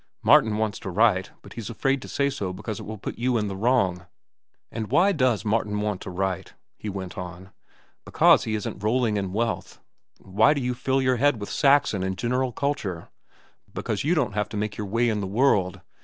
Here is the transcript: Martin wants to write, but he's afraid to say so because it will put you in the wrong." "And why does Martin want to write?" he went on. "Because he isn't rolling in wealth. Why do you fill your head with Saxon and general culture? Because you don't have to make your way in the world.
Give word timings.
Martin 0.23 0.57
wants 0.57 0.79
to 0.79 0.89
write, 0.89 1.29
but 1.43 1.53
he's 1.53 1.69
afraid 1.69 2.01
to 2.01 2.07
say 2.07 2.27
so 2.27 2.51
because 2.51 2.79
it 2.79 2.87
will 2.87 2.97
put 2.97 3.19
you 3.19 3.37
in 3.37 3.47
the 3.47 3.55
wrong." 3.55 4.07
"And 4.71 4.89
why 4.89 5.11
does 5.11 5.45
Martin 5.45 5.79
want 5.79 6.01
to 6.01 6.09
write?" 6.09 6.55
he 6.79 6.89
went 6.89 7.19
on. 7.19 7.51
"Because 8.03 8.45
he 8.45 8.55
isn't 8.55 8.81
rolling 8.81 9.15
in 9.17 9.31
wealth. 9.31 9.79
Why 10.17 10.55
do 10.55 10.59
you 10.61 10.73
fill 10.73 11.03
your 11.03 11.17
head 11.17 11.39
with 11.39 11.49
Saxon 11.51 12.01
and 12.01 12.17
general 12.17 12.51
culture? 12.51 13.09
Because 13.71 14.03
you 14.03 14.15
don't 14.15 14.33
have 14.33 14.49
to 14.49 14.57
make 14.57 14.75
your 14.75 14.87
way 14.87 15.07
in 15.07 15.19
the 15.21 15.27
world. 15.27 15.81